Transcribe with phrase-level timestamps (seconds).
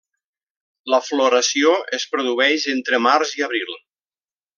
[0.93, 3.71] La floració es produeix entre març i abril.